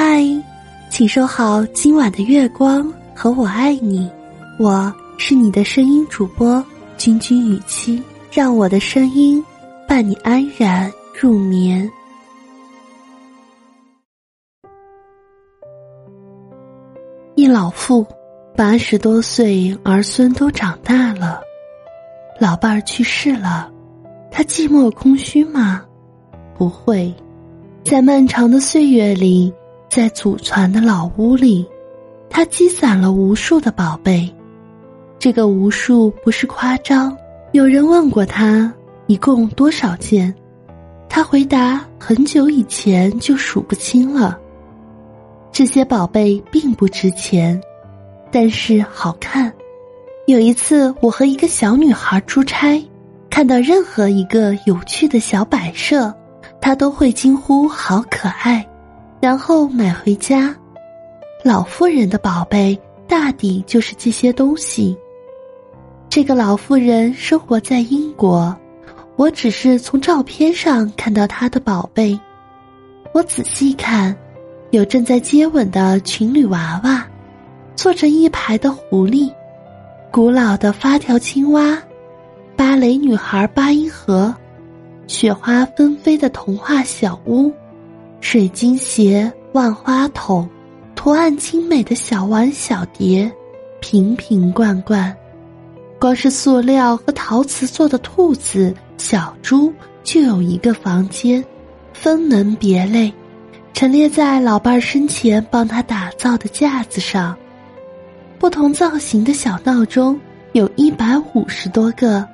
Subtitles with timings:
[0.00, 0.24] 嗨，
[0.88, 4.08] 请收好今晚的月光和我爱你。
[4.56, 6.64] 我是你的声音主播
[6.96, 8.00] 君君雨期，
[8.30, 9.44] 让我的声音
[9.88, 11.90] 伴你安然入眠。
[17.34, 18.06] 一老妇，
[18.54, 21.40] 八十多岁，儿孙都长大了，
[22.38, 23.68] 老伴儿去世了，
[24.30, 25.84] 他寂寞空虚吗？
[26.56, 27.12] 不会，
[27.84, 29.52] 在漫长的岁月里。
[29.88, 31.66] 在祖传的老屋里，
[32.28, 34.32] 他积攒了无数的宝贝。
[35.18, 37.16] 这个无数不是夸张。
[37.52, 38.72] 有人问过他
[39.06, 40.32] 一共多少件，
[41.08, 44.38] 他回答：很久以前就数不清了。
[45.50, 47.60] 这些宝贝并不值钱，
[48.30, 49.52] 但是好看。
[50.26, 52.86] 有一次，我和一个小女孩出差，
[53.30, 56.14] 看到任何一个有趣的小摆设，
[56.60, 58.64] 她都会惊呼：“好可爱！”
[59.20, 60.54] 然后买回家，
[61.42, 64.96] 老妇人的宝贝大抵就是这些东西。
[66.08, 68.56] 这个老妇人生活在英国，
[69.16, 72.18] 我只是从照片上看到她的宝贝。
[73.12, 74.16] 我仔细看，
[74.70, 77.04] 有正在接吻的情侣娃娃，
[77.74, 79.32] 坐成一排的狐狸，
[80.12, 81.76] 古老的发条青蛙，
[82.54, 84.32] 芭蕾女孩八音盒，
[85.08, 87.52] 雪花纷飞的童话小屋。
[88.20, 90.48] 水晶鞋、万花筒、
[90.94, 93.30] 图案精美的小碗小碟，
[93.80, 95.16] 瓶瓶罐罐，
[95.98, 101.42] 光是塑料和陶瓷做的兔子、小猪就有一个房间，
[101.92, 103.12] 分门别类，
[103.72, 107.36] 陈列在老伴儿生前帮他打造的架子上。
[108.38, 110.18] 不同造型的小闹钟
[110.52, 112.26] 有一百五十多个，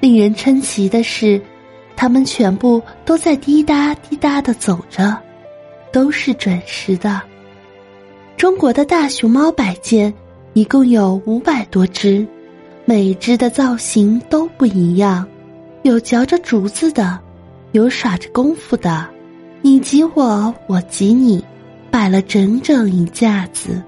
[0.00, 1.40] 令人称奇的是。
[2.00, 5.14] 他们全部都在滴答滴答的走着，
[5.92, 7.20] 都是准时的。
[8.38, 10.10] 中国的大熊猫摆件
[10.54, 12.26] 一共有五百多只，
[12.86, 15.28] 每只的造型都不一样，
[15.82, 17.20] 有嚼着竹子的，
[17.72, 19.06] 有耍着功夫的，
[19.60, 21.44] 你挤我，我挤你，
[21.90, 23.82] 摆了整整一架子。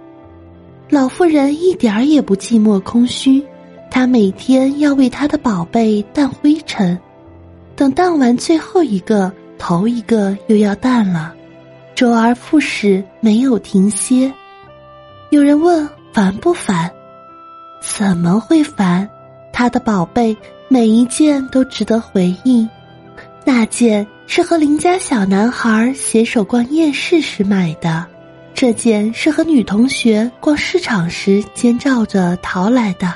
[0.90, 3.42] 老妇人一点儿也不寂寞空虚，
[3.90, 7.00] 她每天要为她的宝贝掸灰尘。
[7.74, 11.34] 等荡完最后一个，头一个又要淡了，
[11.94, 14.32] 周而复始，没有停歇。
[15.30, 16.90] 有人问烦不烦？
[17.80, 19.08] 怎么会烦？
[19.52, 20.36] 他的宝贝
[20.68, 22.68] 每一件都值得回忆。
[23.44, 28.06] 那件是和邻家小男孩携手逛夜市时买的，
[28.54, 33.12] 这件是和女同学逛市场时肩照着淘来的，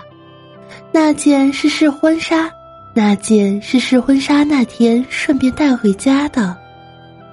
[0.91, 2.51] 那件是试婚纱。
[2.99, 6.57] 那件是试婚纱那天顺便带回家的，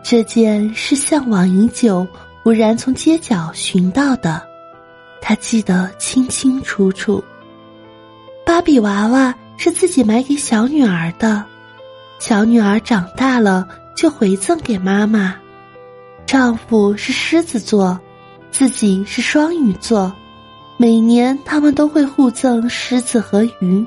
[0.04, 2.06] 这件是向往已久，
[2.44, 4.46] 忽然从街角寻到的，
[5.22, 7.24] 他记得清清楚楚。
[8.46, 11.42] 芭比娃娃是自己买给小女儿的，
[12.20, 15.34] 小女儿长大了就回赠给妈妈。
[16.26, 17.98] 丈夫是狮子座，
[18.52, 20.14] 自己是双鱼座，
[20.76, 23.86] 每年他们都会互赠狮子和鱼。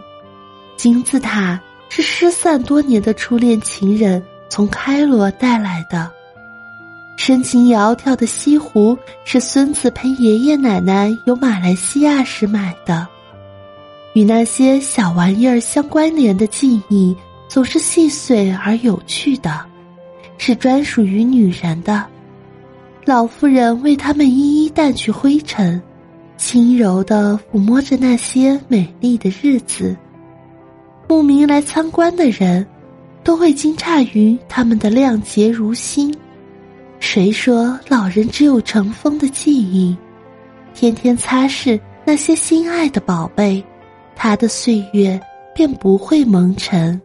[0.78, 1.58] 金字塔
[1.96, 6.12] 是失散多年的初恋情人从开罗带来的，
[7.16, 13.08] 深情窈窕的西湖是孙子陪爷爷奶奶游马来西亚时买的。
[14.12, 17.16] 与那些小玩意儿相关联的记忆
[17.48, 19.64] 总是细碎而有趣的，
[20.36, 22.04] 是专属于女人的。
[23.06, 25.80] 老妇人为他们一一掸去灰尘，
[26.36, 29.96] 轻柔的抚摸着那些美丽的日子。
[31.08, 32.66] 慕名来参观的人，
[33.22, 36.14] 都会惊诧于他们的亮洁如新。
[36.98, 39.96] 谁说老人只有尘封的记忆？
[40.74, 43.64] 天天擦拭那些心爱的宝贝，
[44.14, 45.20] 他的岁月
[45.54, 47.00] 便不会蒙尘。